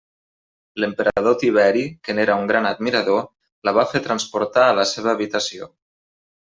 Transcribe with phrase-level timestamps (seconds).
[0.83, 3.23] L'emperador Tiberi, que n'era un gran admirador,
[3.69, 5.75] la va fer transportar a la seva habitació.